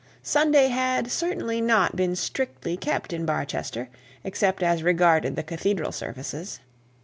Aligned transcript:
Sunday 0.23 0.63
certainly 1.09 1.59
had 1.61 1.89
to 1.91 1.95
been 1.95 2.15
strictly 2.15 2.75
kept 2.75 3.13
in 3.13 3.23
Barchester, 3.23 3.87
except 4.23 4.63
as 4.63 4.81
regarded 4.81 5.35
the 5.35 5.43
cathedral 5.43 5.91
services. 5.91 6.59